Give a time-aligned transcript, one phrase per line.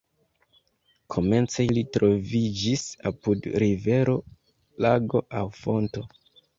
[1.15, 4.19] Komence ili troviĝis apud rivero,
[4.89, 6.09] lago aŭ fonto.